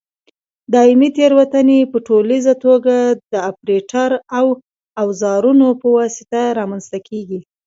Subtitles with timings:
[0.73, 2.95] دایمي تېروتنې په ټولیزه توګه
[3.31, 4.45] د اپرېټر او
[5.03, 7.39] اوزارونو په واسطه رامنځته کېږي.